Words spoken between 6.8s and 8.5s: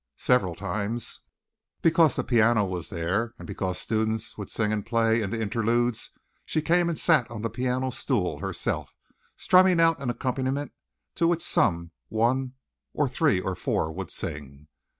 and sat on the piano stool